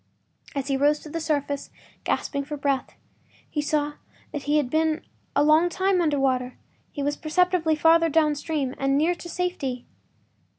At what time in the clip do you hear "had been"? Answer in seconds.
4.57-5.05